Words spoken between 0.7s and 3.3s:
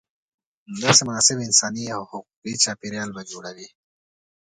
داسې مناسب انساني او حقوقي چاپېریال به